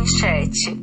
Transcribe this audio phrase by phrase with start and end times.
[0.00, 0.78] Manchete.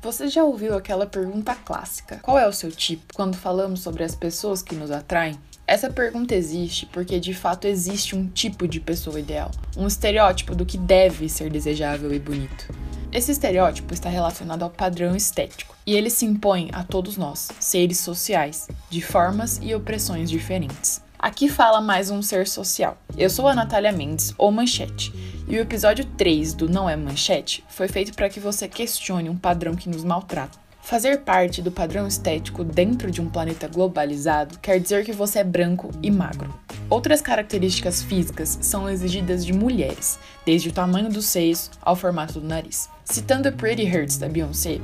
[0.00, 3.02] Você já ouviu aquela pergunta clássica: qual é o seu tipo?
[3.12, 5.36] Quando falamos sobre as pessoas que nos atraem,
[5.66, 10.64] essa pergunta existe porque de fato existe um tipo de pessoa ideal, um estereótipo do
[10.64, 12.72] que deve ser desejável e bonito.
[13.10, 17.98] Esse estereótipo está relacionado ao padrão estético e ele se impõe a todos nós, seres
[17.98, 21.02] sociais, de formas e opressões diferentes.
[21.22, 22.98] Aqui fala mais um ser social.
[23.16, 25.14] Eu sou a Natália Mendes, ou Manchete,
[25.46, 29.36] e o episódio 3 do Não é Manchete foi feito para que você questione um
[29.36, 30.58] padrão que nos maltrata.
[30.82, 35.44] Fazer parte do padrão estético dentro de um planeta globalizado quer dizer que você é
[35.44, 36.52] branco e magro.
[36.90, 42.48] Outras características físicas são exigidas de mulheres, desde o tamanho dos seios ao formato do
[42.48, 42.90] nariz.
[43.04, 44.80] Citando Pretty Hurts da Beyoncé,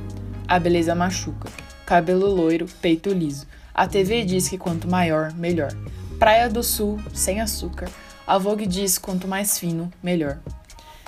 [0.47, 1.49] a beleza machuca.
[1.85, 3.45] Cabelo loiro, peito liso.
[3.73, 5.73] A TV diz que quanto maior, melhor.
[6.19, 7.87] Praia do Sul, sem açúcar.
[8.27, 10.37] A Vogue diz quanto mais fino, melhor.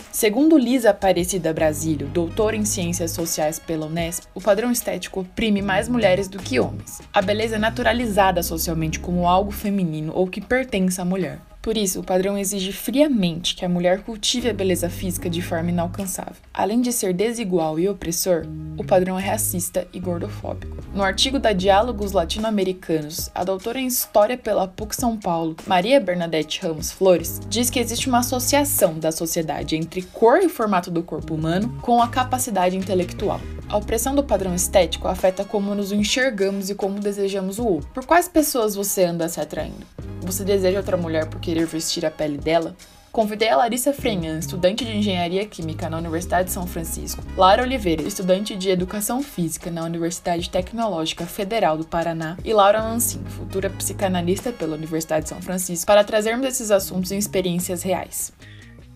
[0.09, 5.89] Segundo Lisa Aparecida Brasílio, doutora em Ciências Sociais pela Unesp, o padrão estético oprime mais
[5.89, 7.01] mulheres do que homens.
[7.13, 11.39] A beleza é naturalizada socialmente como algo feminino ou que pertence à mulher.
[11.61, 15.69] Por isso, o padrão exige friamente que a mulher cultive a beleza física de forma
[15.69, 16.33] inalcançável.
[16.51, 20.77] Além de ser desigual e opressor, o padrão é racista e gordofóbico.
[20.91, 26.59] No artigo da Diálogos Latino-Americanos, a doutora em História pela PUC São Paulo, Maria Bernadette
[26.63, 31.35] Ramos Flores, diz que existe uma associação da sociedade entre cor e formato do corpo
[31.35, 33.39] humano com a capacidade intelectual.
[33.69, 37.89] A opressão do padrão estético afeta como nos enxergamos e como desejamos o outro.
[37.93, 39.85] Por quais pessoas você anda se atraindo?
[40.31, 42.73] Você deseja outra mulher por querer vestir a pele dela?
[43.11, 48.01] Convidei a Larissa Frenhan, estudante de Engenharia Química na Universidade de São Francisco, Lara Oliveira,
[48.01, 54.53] estudante de Educação Física na Universidade Tecnológica Federal do Paraná, e Laura Mancini, futura psicanalista
[54.53, 58.31] pela Universidade de São Francisco, para trazermos esses assuntos em experiências reais.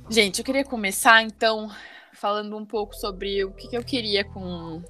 [0.10, 1.70] Gente, eu queria começar então
[2.14, 4.82] falando um pouco sobre o que eu queria com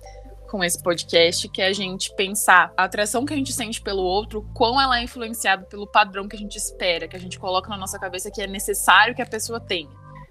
[0.55, 4.01] com esse podcast, que é a gente pensar a atração que a gente sente pelo
[4.01, 7.69] outro, quão ela é influenciada pelo padrão que a gente espera, que a gente coloca
[7.69, 9.89] na nossa cabeça que é necessário que a pessoa tenha.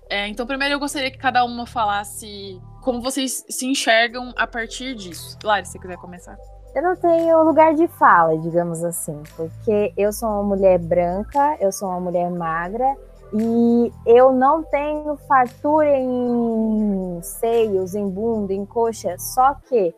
[0.09, 4.95] É, então, primeiro eu gostaria que cada uma falasse como vocês se enxergam a partir
[4.95, 5.37] disso.
[5.45, 6.39] Lari, se você quiser começar.
[6.75, 11.71] Eu não tenho lugar de fala, digamos assim, porque eu sou uma mulher branca, eu
[11.71, 12.97] sou uma mulher magra
[13.35, 19.95] e eu não tenho fartura em seios, em bunda, em coxa, só que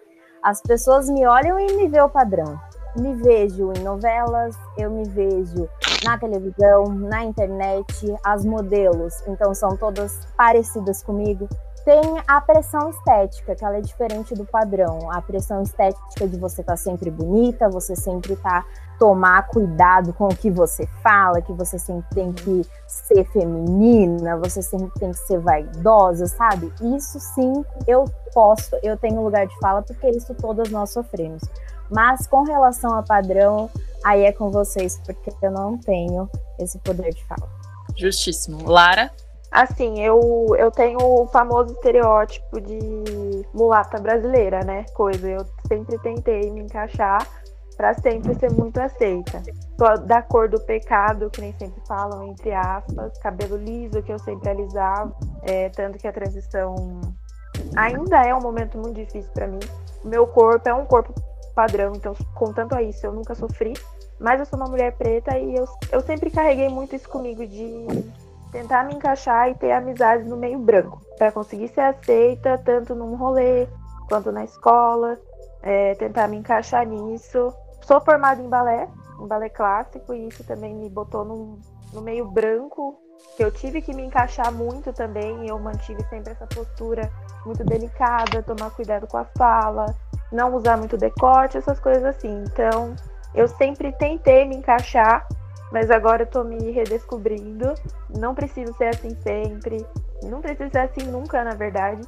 [0.47, 2.57] as pessoas me olham e me vê o padrão.
[2.95, 5.69] Me vejo em novelas, eu me vejo
[6.05, 11.49] na televisão, na internet, as modelos, então são todas parecidas comigo.
[11.87, 15.09] Tem a pressão estética, que ela é diferente do padrão.
[15.13, 18.67] A pressão estética de você estar tá sempre bonita, você sempre tá
[18.99, 24.63] tomar cuidado com o que você fala, que você sempre tem que ser feminina, você
[24.63, 26.73] sempre tem que ser vaidosa, sabe?
[26.97, 28.05] Isso sim, eu
[28.35, 31.45] posso, eu tenho lugar de fala porque isso todas nós sofremos.
[31.89, 33.71] Mas com relação a padrão,
[34.05, 37.49] aí é com vocês, porque eu não tenho esse poder de fala.
[37.95, 38.69] Justíssimo.
[38.69, 39.13] Lara?
[39.51, 40.21] Assim, eu,
[40.59, 42.79] eu tenho o famoso estereótipo de
[43.55, 44.85] mulata brasileira, né?
[44.95, 47.27] Coisa, eu sempre tentei me encaixar
[47.77, 49.43] para sempre ser muito aceita.
[49.79, 54.19] Sou da cor do pecado, que nem sempre falam, entre aspas, cabelo liso, que eu
[54.19, 56.75] sempre alisava, é, tanto que a transição
[57.77, 59.61] ainda é um momento muito difícil para mim.
[60.05, 61.15] Meu corpo é um corpo
[61.55, 63.75] padrão, então, contanto a isso, eu nunca sofri.
[64.19, 67.87] Mas eu sou uma mulher preta e eu, eu sempre carreguei muito isso comigo de
[68.57, 73.15] tentar me encaixar e ter amizades no meio branco, para conseguir ser aceita tanto num
[73.15, 73.67] rolê
[74.09, 75.19] quanto na escola,
[75.63, 77.53] é, tentar me encaixar nisso
[77.87, 78.89] Sou formada em balé,
[79.21, 81.57] em balé clássico, e isso também me botou no,
[81.93, 82.99] no meio branco,
[83.37, 85.49] que eu tive que me encaixar muito também.
[85.49, 87.09] Eu mantive sempre essa postura
[87.45, 89.87] muito delicada, tomar cuidado com a fala,
[90.33, 92.43] não usar muito decote, essas coisas assim.
[92.49, 92.97] Então,
[93.33, 95.25] eu sempre tentei me encaixar,
[95.73, 97.75] mas agora eu tô me redescobrindo.
[98.19, 99.85] Não preciso ser assim sempre,
[100.23, 102.03] não preciso ser assim nunca, na verdade,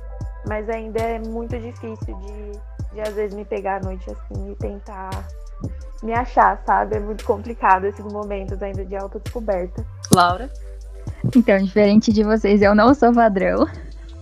[0.46, 2.52] mas ainda é muito difícil de,
[2.94, 5.10] de às vezes me pegar à noite assim e tentar
[6.02, 6.96] me achar, sabe?
[6.96, 9.84] É muito complicado esses momentos ainda de autodescoberta.
[10.14, 10.50] Laura?
[11.36, 13.66] Então, diferente de vocês, eu não sou padrão.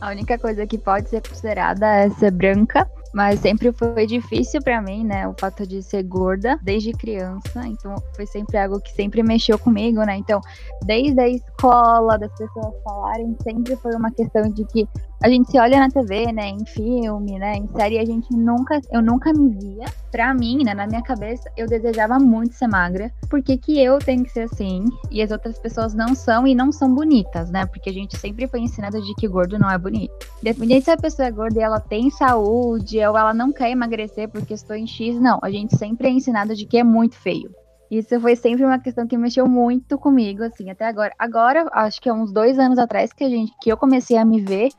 [0.01, 4.79] A única coisa que pode ser considerada é ser branca, mas sempre foi difícil para
[4.83, 9.23] mim, né, o fato de ser gorda desde criança, então foi sempre algo que sempre
[9.23, 10.17] mexeu comigo, né?
[10.19, 10.39] Então,
[10.85, 14.87] desde a escola, das pessoas falarem, sempre foi uma questão de que
[15.23, 18.81] a gente se olha na TV, né, em filme, né, em série, a gente nunca,
[18.91, 19.87] eu nunca me via.
[20.11, 23.11] Pra mim, né, na minha cabeça, eu desejava muito ser magra.
[23.29, 26.71] Porque que eu tenho que ser assim e as outras pessoas não são e não
[26.71, 27.67] são bonitas, né?
[27.67, 30.15] Porque a gente sempre foi ensinada de que gordo não é bonito.
[30.41, 34.29] Independente se a pessoa é gorda e ela tem saúde ou ela não quer emagrecer
[34.29, 35.39] porque estou em X, não.
[35.43, 37.51] A gente sempre é ensinada de que é muito feio.
[37.91, 41.13] Isso foi sempre uma questão que mexeu muito comigo, assim, até agora.
[41.19, 44.25] Agora, acho que há uns dois anos atrás que a gente, que eu comecei a
[44.25, 44.71] me ver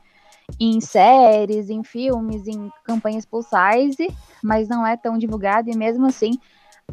[0.58, 4.08] em séries, em filmes, em campanhas size,
[4.42, 6.38] mas não é tão divulgado e mesmo assim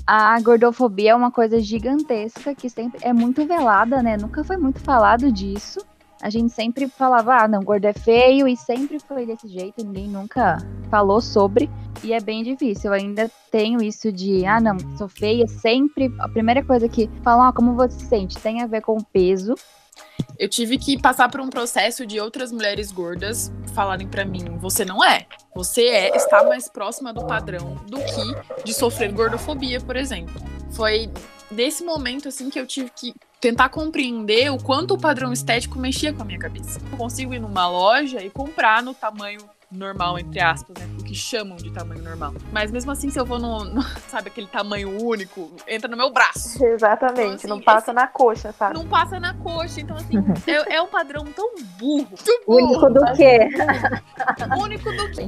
[0.06, 4.18] a gordofobia é uma coisa gigantesca que sempre é muito velada, né?
[4.18, 5.80] Nunca foi muito falado disso.
[6.22, 10.08] A gente sempre falava, ah, não, gordo é feio, e sempre foi desse jeito, ninguém
[10.08, 10.58] nunca
[10.90, 11.70] falou sobre,
[12.04, 12.90] e é bem difícil.
[12.90, 16.12] Eu ainda tenho isso de, ah, não, sou feia, sempre.
[16.20, 19.04] A primeira coisa que falam, ah, como você se sente, tem a ver com o
[19.04, 19.56] peso,
[20.38, 24.84] eu tive que passar por um processo de outras mulheres gordas falarem para mim: você
[24.84, 25.26] não é.
[25.56, 30.34] Você é, está mais próxima do padrão do que de sofrer gordofobia, por exemplo.
[30.72, 31.10] Foi
[31.50, 36.12] nesse momento assim que eu tive que tentar compreender o quanto o padrão estético mexia
[36.12, 36.80] com a minha cabeça.
[36.92, 39.40] Eu consigo ir numa loja e comprar no tamanho
[39.76, 40.88] normal, entre aspas, né?
[41.00, 42.34] O que chamam de tamanho normal.
[42.52, 46.12] Mas mesmo assim, se eu vou no, no sabe, aquele tamanho único, entra no meu
[46.12, 46.64] braço.
[46.64, 48.76] Exatamente, então, assim, não passa esse, na coxa, sabe?
[48.76, 49.82] Não passa na coxa.
[49.82, 50.16] Então, assim,
[50.48, 52.16] é, é um padrão tão burro.
[52.48, 53.50] Único do quê?
[54.58, 55.24] Único do quê?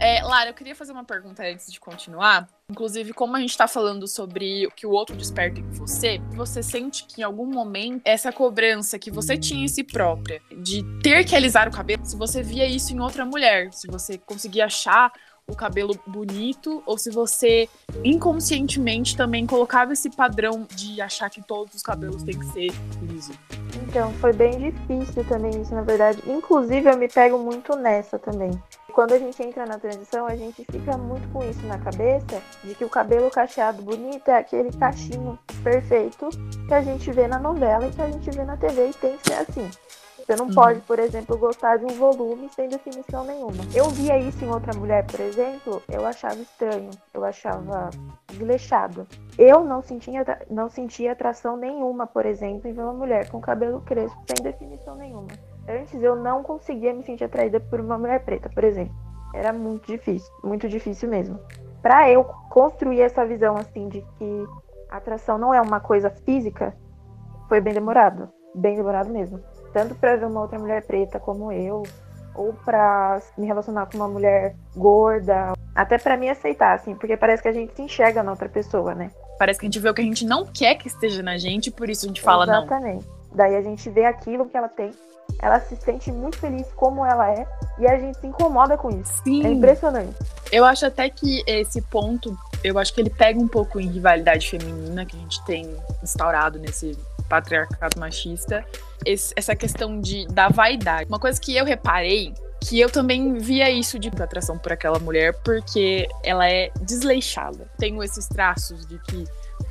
[0.00, 2.48] É, Lara, eu queria fazer uma pergunta antes de continuar.
[2.70, 6.62] Inclusive, como a gente tá falando sobre o que o outro desperta em você, você
[6.62, 11.24] sente que em algum momento essa cobrança que você tinha em si própria de ter
[11.24, 15.12] que alisar o cabelo, se você via isso em outra mulher, se você conseguia achar
[15.48, 17.68] o cabelo bonito ou se você
[18.04, 22.70] inconscientemente também colocava esse padrão de achar que todos os cabelos têm que ser
[23.02, 23.34] lisos.
[23.82, 26.22] Então, foi bem difícil também isso, na verdade.
[26.26, 28.50] Inclusive, eu me pego muito nessa também
[28.98, 32.74] quando a gente entra na transição, a gente fica muito com isso na cabeça, de
[32.74, 36.28] que o cabelo cacheado bonito é aquele cachinho perfeito
[36.66, 39.16] que a gente vê na novela e que a gente vê na TV e tem
[39.16, 39.70] que ser assim.
[40.18, 40.52] Você não uhum.
[40.52, 43.62] pode, por exemplo, gostar de um volume sem definição nenhuma.
[43.72, 47.90] Eu via isso em outra mulher, por exemplo, eu achava estranho, eu achava
[48.32, 49.06] desleixado.
[49.38, 53.80] Eu não sentia, não sentia atração nenhuma, por exemplo, em ver uma mulher com cabelo
[53.82, 55.28] crespo sem definição nenhuma.
[55.68, 58.94] Antes eu não conseguia me sentir atraída por uma mulher preta, por exemplo.
[59.34, 61.38] Era muito difícil, muito difícil mesmo.
[61.82, 64.46] Para eu construir essa visão assim de que
[64.88, 66.74] atração não é uma coisa física,
[67.48, 69.40] foi bem demorado, bem demorado mesmo.
[69.72, 71.82] Tanto para ver uma outra mulher preta como eu,
[72.34, 77.42] ou para me relacionar com uma mulher gorda, até para me aceitar, assim, porque parece
[77.42, 79.10] que a gente se enxerga na outra pessoa, né?
[79.38, 81.70] Parece que a gente vê o que a gente não quer que esteja na gente,
[81.70, 82.70] por isso a gente fala Exatamente.
[82.70, 82.76] não.
[82.78, 83.18] Exatamente.
[83.34, 84.90] Daí a gente vê aquilo que ela tem
[85.40, 87.46] ela se sente muito feliz como ela é
[87.78, 89.22] e a gente se incomoda com isso.
[89.22, 89.46] Sim.
[89.46, 90.16] É impressionante.
[90.50, 94.48] Eu acho até que esse ponto, eu acho que ele pega um pouco em rivalidade
[94.48, 96.96] feminina que a gente tem instaurado nesse
[97.28, 98.64] patriarcado machista,
[99.04, 101.08] esse, essa questão de da vaidade.
[101.08, 105.32] Uma coisa que eu reparei que eu também via isso de atração por aquela mulher
[105.44, 107.70] porque ela é desleixada.
[107.78, 109.24] Tenho esses traços de que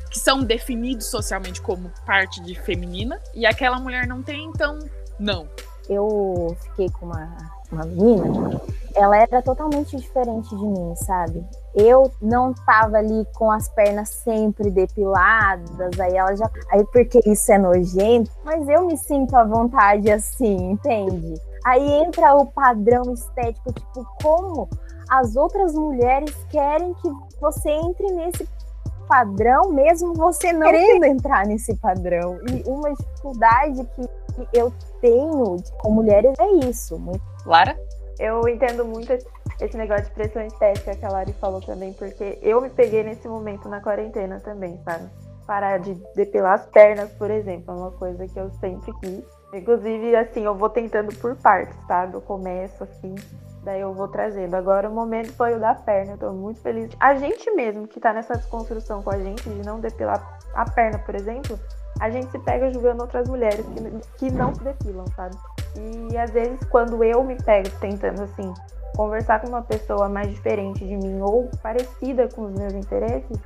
[0.10, 4.80] que são definidos socialmente como parte de feminina e aquela mulher não tem, então
[5.19, 5.48] não.
[5.90, 7.38] Eu fiquei com uma,
[7.72, 8.60] uma menina,
[8.94, 11.46] ela era totalmente diferente de mim, sabe?
[11.74, 16.50] Eu não tava ali com as pernas sempre depiladas, aí ela já.
[16.72, 21.36] Aí porque isso é nojento, mas eu me sinto à vontade assim, entende?
[21.63, 24.68] Aí entra o padrão estético, tipo, como
[25.10, 28.48] as outras mulheres querem que você entre nesse
[29.08, 32.40] padrão, mesmo você não querendo entrar nesse padrão.
[32.50, 34.72] E uma dificuldade que eu
[35.02, 37.00] tenho com mulheres é isso.
[37.00, 37.22] Muito...
[37.46, 37.78] Lara?
[38.20, 39.14] Eu entendo muito
[39.62, 43.28] esse negócio de pressão estética que a Lari falou também, porque eu me peguei nesse
[43.28, 45.08] momento na quarentena também, sabe?
[45.46, 49.24] Parar de depilar as pernas, por exemplo, é uma coisa que eu sempre quis.
[49.54, 52.16] Inclusive, assim, eu vou tentando por partes, sabe?
[52.16, 53.16] Eu começo assim,
[53.67, 54.55] daí eu vou trazendo.
[54.55, 56.89] Agora o momento foi o da perna, eu tô muito feliz.
[57.00, 60.97] A gente mesmo que tá nessa desconstrução com a gente de não depilar a perna,
[61.00, 61.59] por exemplo,
[62.00, 65.36] a gente se pega julgando outras mulheres que, que não se depilam, sabe?
[66.09, 68.53] E às vezes quando eu me pego tentando assim
[68.95, 73.38] conversar com uma pessoa mais diferente de mim ou parecida com os meus interesses,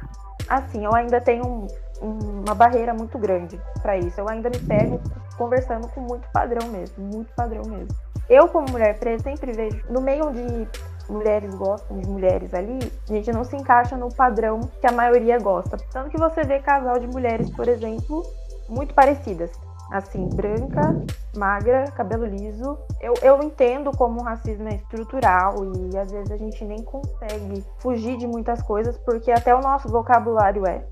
[0.48, 1.68] assim, eu ainda tenho um,
[2.00, 4.22] um, uma barreira muito grande para isso.
[4.22, 5.02] Eu ainda me pego
[5.36, 8.11] conversando com muito padrão mesmo, muito padrão mesmo.
[8.32, 10.66] Eu, como mulher preta, sempre vejo no meio de
[11.10, 15.38] mulheres gostam de mulheres ali, a gente não se encaixa no padrão que a maioria
[15.38, 15.76] gosta.
[15.92, 18.24] Tanto que você vê casal de mulheres, por exemplo,
[18.70, 19.52] muito parecidas.
[19.92, 20.96] Assim, branca,
[21.36, 22.78] magra, cabelo liso.
[23.02, 27.66] Eu, eu entendo como o racismo é estrutural e às vezes a gente nem consegue
[27.80, 30.86] fugir de muitas coisas, porque até o nosso vocabulário é.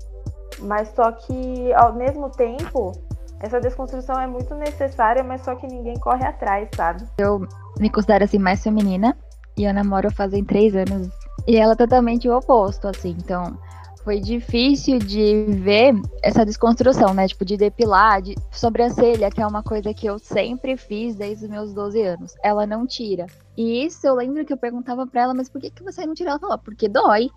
[0.58, 2.92] Mas só que, ao mesmo tempo,
[3.40, 7.04] essa desconstrução é muito necessária, mas só que ninguém corre atrás, sabe?
[7.18, 7.46] Eu
[7.78, 9.16] me considero assim mais feminina
[9.56, 11.08] e eu namoro fazem três anos.
[11.46, 13.16] E ela é totalmente o oposto, assim.
[13.18, 13.58] Então,
[14.04, 17.26] foi difícil de ver essa desconstrução, né?
[17.26, 21.50] Tipo, de depilar, de sobrancelha, que é uma coisa que eu sempre fiz desde os
[21.50, 22.34] meus 12 anos.
[22.42, 23.26] Ela não tira.
[23.56, 26.14] E isso eu lembro que eu perguntava pra ela, mas por que, que você não
[26.14, 26.30] tira?
[26.30, 27.30] Ela falou, porque dói.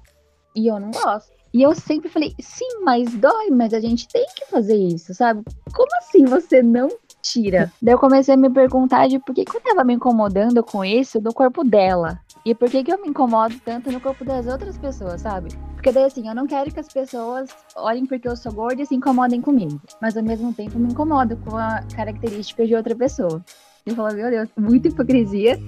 [0.55, 1.31] E eu não gosto.
[1.53, 5.43] E eu sempre falei, sim, mas dói, mas a gente tem que fazer isso, sabe?
[5.71, 6.89] Como assim você não
[7.21, 7.71] tira?
[7.79, 10.83] Daí eu comecei a me perguntar de por que, que eu tava me incomodando com
[10.83, 12.19] isso do corpo dela.
[12.43, 15.49] E por que, que eu me incomodo tanto no corpo das outras pessoas, sabe?
[15.75, 18.85] Porque daí assim, eu não quero que as pessoas olhem porque eu sou gorda e
[18.85, 19.79] se incomodem comigo.
[20.01, 23.43] Mas ao mesmo tempo me incomodo com a característica de outra pessoa.
[23.85, 25.59] Eu falo, meu Deus, muita hipocrisia.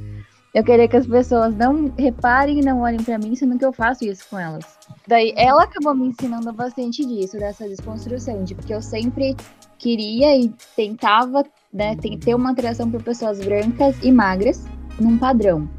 [0.56, 3.74] Eu queria que as pessoas não reparem e não olhem para mim, sendo que eu
[3.74, 4.64] faço isso com elas.
[5.06, 9.36] Daí ela acabou me ensinando bastante disso, dessa desconstrução, de porque eu sempre
[9.78, 11.44] queria e tentava
[11.74, 14.64] né, ter uma atração por pessoas brancas e magras
[14.98, 15.70] num padrão.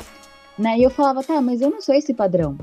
[0.59, 0.77] Né?
[0.77, 2.59] E eu falava, tá, mas eu não sou esse padrão.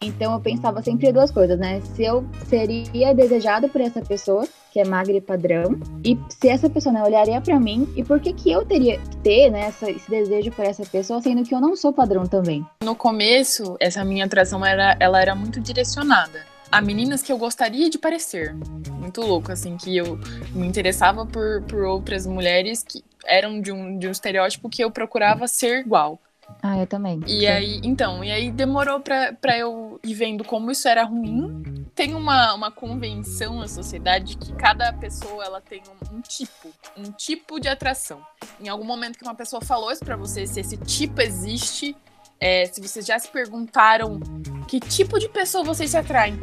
[0.00, 1.80] Então eu pensava sempre duas coisas, né?
[1.80, 6.70] Se eu seria desejado por essa pessoa, que é magra e padrão, e se essa
[6.70, 9.90] pessoa né, olharia para mim, e por que que eu teria que ter, né, essa,
[9.90, 12.64] esse desejo por essa pessoa, sendo que eu não sou padrão também?
[12.84, 17.90] No começo, essa minha atração era, ela era muito direcionada a meninas que eu gostaria
[17.90, 18.54] de parecer.
[18.90, 20.18] Muito louco, assim, que eu
[20.52, 24.90] me interessava por, por outras mulheres que eram de um, de um estereótipo que eu
[24.90, 26.20] procurava ser igual.
[26.62, 27.20] Ah, eu também.
[27.26, 27.46] E Sim.
[27.46, 31.62] aí, então, e aí demorou pra, pra eu ir vendo como isso era ruim.
[31.94, 37.12] Tem uma, uma convenção na sociedade que cada pessoa ela tem um, um, tipo, um
[37.12, 38.20] tipo de atração.
[38.60, 41.96] Em algum momento que uma pessoa falou isso pra você, se esse tipo existe,
[42.40, 44.20] é, se vocês já se perguntaram
[44.66, 46.38] que tipo de pessoa vocês se atraem.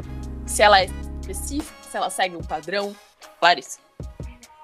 [0.46, 0.86] Se ela é
[1.20, 2.94] específica, se ela segue um padrão.
[3.40, 3.85] Larissa.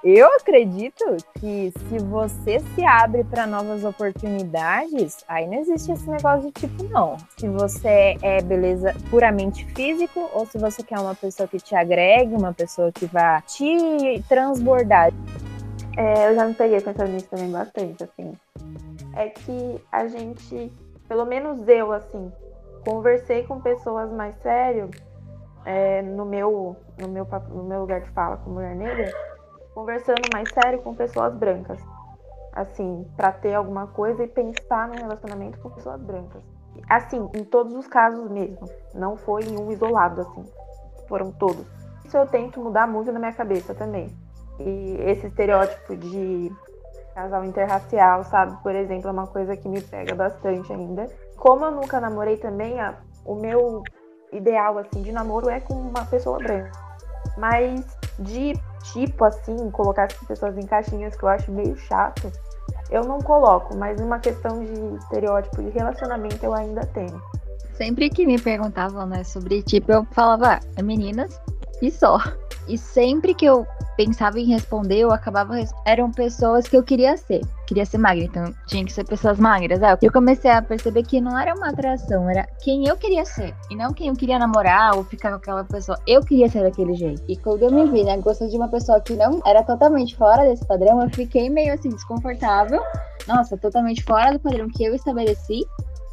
[0.04, 6.50] Eu acredito que se você se abre para novas oportunidades, aí não existe esse negócio
[6.50, 7.16] de tipo, não.
[7.38, 12.34] Se você é beleza puramente físico ou se você quer uma pessoa que te agregue,
[12.34, 15.12] uma pessoa que vá te transbordar.
[15.96, 18.32] É, eu já me peguei pensando nisso também bastante, assim.
[19.14, 20.72] É que a gente,
[21.06, 22.32] pelo menos eu, assim,
[22.84, 24.90] conversei com pessoas mais sérias
[25.64, 29.31] é, no, meu, no, meu, no meu lugar de fala como mulher negra
[29.74, 31.80] conversando mais sério com pessoas brancas.
[32.52, 36.42] Assim, para ter alguma coisa e pensar no relacionamento com pessoas brancas.
[36.88, 38.68] Assim, em todos os casos mesmo.
[38.94, 40.44] Não foi em um isolado, assim.
[41.08, 41.66] Foram todos.
[42.04, 44.14] Isso eu tento mudar muito na minha cabeça também.
[44.58, 46.52] E esse estereótipo de
[47.14, 48.56] casal interracial, sabe?
[48.62, 51.08] Por exemplo, é uma coisa que me pega bastante ainda.
[51.36, 53.82] Como eu nunca namorei também, a, o meu
[54.30, 56.70] ideal, assim, de namoro é com uma pessoa branca.
[57.36, 57.84] Mas
[58.18, 58.54] de
[58.92, 62.30] tipo assim, colocar as pessoas em caixinhas que eu acho meio chato,
[62.90, 67.20] eu não coloco, mas uma questão de estereótipo de relacionamento eu ainda tenho.
[67.74, 71.40] Sempre que me perguntavam, né, sobre tipo, eu falava, ah, é meninas
[71.80, 72.18] e só.
[72.68, 73.66] E sempre que eu
[73.96, 75.54] pensava em responder, eu acabava.
[75.84, 77.42] Eram pessoas que eu queria ser.
[77.66, 79.82] Queria ser magra, então tinha que ser pessoas magras.
[79.82, 83.54] Aí eu comecei a perceber que não era uma atração, era quem eu queria ser.
[83.70, 85.98] E não quem eu queria namorar ou ficar com aquela pessoa.
[86.06, 87.22] Eu queria ser daquele jeito.
[87.28, 90.44] E quando eu me vi, né, gostando de uma pessoa que não era totalmente fora
[90.44, 92.82] desse padrão, eu fiquei meio assim, desconfortável.
[93.26, 95.64] Nossa, totalmente fora do padrão que eu estabeleci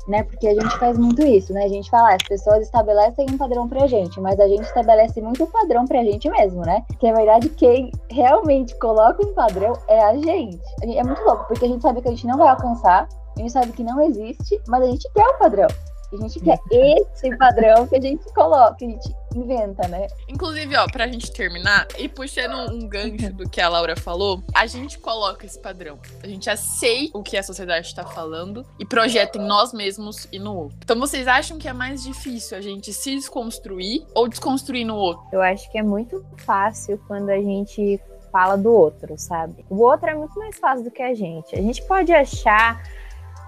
[0.09, 0.23] né?
[0.23, 1.63] Porque a gente faz muito isso, né?
[1.63, 5.21] A gente fala, ah, as pessoas estabelecem um padrão pra gente, mas a gente estabelece
[5.21, 6.83] muito um padrão pra gente mesmo, né?
[6.99, 10.59] Que na verdade quem realmente coloca um padrão é a gente.
[10.81, 13.51] É muito louco, porque a gente sabe que a gente não vai alcançar, a gente
[13.51, 15.67] sabe que não existe, mas a gente quer o um padrão.
[16.11, 20.07] A gente quer esse padrão que a gente coloca, que a gente inventa, né?
[20.27, 24.65] Inclusive, ó, pra gente terminar, e puxando um gancho do que a Laura falou, a
[24.65, 25.99] gente coloca esse padrão.
[26.23, 30.39] A gente aceita o que a sociedade tá falando e projeta em nós mesmos e
[30.39, 30.77] no outro.
[30.83, 35.23] Então, vocês acham que é mais difícil a gente se desconstruir ou desconstruir no outro?
[35.31, 38.01] Eu acho que é muito fácil quando a gente
[38.31, 39.65] fala do outro, sabe?
[39.69, 41.55] O outro é muito mais fácil do que a gente.
[41.55, 42.81] A gente pode achar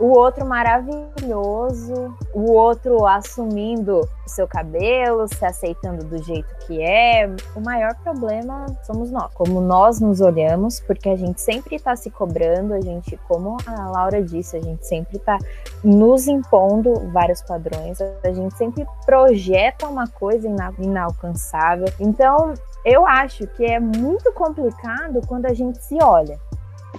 [0.01, 7.29] o outro maravilhoso, o outro assumindo o seu cabelo, se aceitando do jeito que é.
[7.55, 12.10] O maior problema somos nós, como nós nos olhamos, porque a gente sempre está se
[12.10, 15.38] cobrando, a gente, como a Laura disse, a gente sempre está
[15.84, 21.88] nos impondo vários padrões, a gente sempre projeta uma coisa inalcançável.
[22.00, 26.39] Então, eu acho que é muito complicado quando a gente se olha.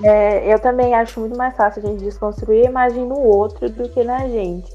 [0.03, 3.89] É, eu também acho muito mais fácil a gente desconstruir a imagem no outro do
[3.89, 4.73] que na gente.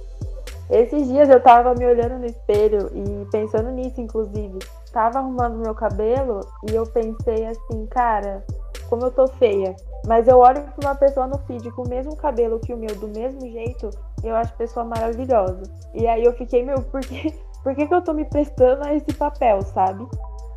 [0.69, 4.59] Esses dias eu tava me olhando no espelho e pensando nisso, inclusive.
[4.91, 8.43] Tava arrumando meu cabelo e eu pensei assim, cara,
[8.89, 9.75] como eu tô feia.
[10.05, 12.93] Mas eu olho pra uma pessoa no feed com o mesmo cabelo que o meu,
[12.95, 13.89] do mesmo jeito,
[14.23, 15.63] eu acho a pessoa maravilhosa.
[15.93, 17.01] E aí eu fiquei, meu, por
[17.63, 20.07] por que, que eu tô me prestando a esse papel, sabe?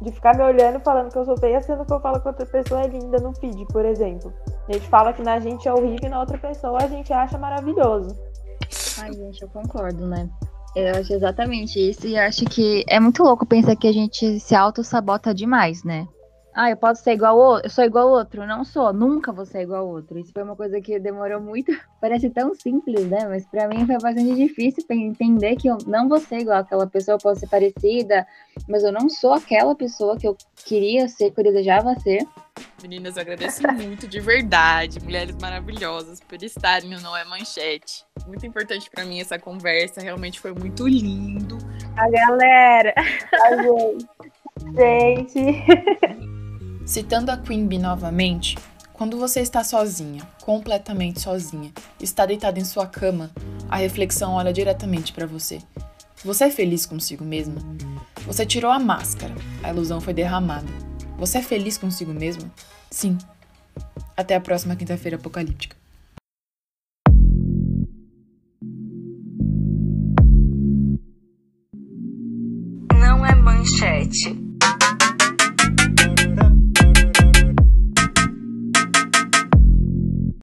[0.00, 2.47] De ficar me olhando falando que eu sou feia, sendo que eu falo que outra
[2.47, 4.33] pessoa é linda no feed, por exemplo.
[4.69, 7.37] A gente fala que na gente é horrível e na outra pessoa a gente acha
[7.37, 8.16] maravilhoso.
[8.99, 10.28] Ai, gente, eu concordo, né?
[10.75, 14.54] Eu acho exatamente isso e acho que é muito louco pensar que a gente se
[14.54, 16.07] auto-sabota demais, né?
[16.54, 18.47] Ah, eu posso ser igual ao outro, eu sou igual ao outro.
[18.47, 20.19] Não sou, nunca vou ser igual ao outro.
[20.19, 21.73] Isso foi uma coisa que demorou muito.
[22.00, 23.26] Parece tão simples, né?
[23.28, 27.14] Mas para mim foi bastante difícil entender que eu não vou ser igual àquela pessoa,
[27.14, 28.26] eu posso ser parecida,
[28.69, 32.26] mas eu não sou aquela pessoa que eu queria ser, que eu desejava ser.
[32.83, 38.04] Meninas, eu agradeço muito de verdade, mulheres maravilhosas, por estarem no Não é Manchete.
[38.26, 41.59] Muito importante para mim essa conversa, realmente foi muito lindo.
[41.97, 43.62] A galera, a
[44.75, 46.29] gente.
[46.90, 48.59] Citando a Bee novamente,
[48.92, 53.30] quando você está sozinha, completamente sozinha, está deitada em sua cama,
[53.68, 55.61] a reflexão olha diretamente para você.
[56.25, 57.62] Você é feliz consigo mesma?
[58.26, 59.32] Você tirou a máscara,
[59.62, 60.66] a ilusão foi derramada.
[61.16, 62.50] Você é feliz consigo mesma?
[62.90, 63.16] Sim.
[64.16, 65.76] Até a próxima quinta-feira apocalíptica.
[72.92, 74.50] Não é manchete.